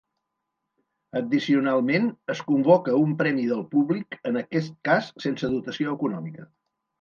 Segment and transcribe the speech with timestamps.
[1.19, 6.49] Addicionalment, es convoca un premi del públic, en aquest cas sense dotació econòmica.